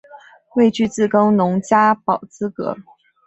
[0.55, 2.75] 未具自耕农加保资格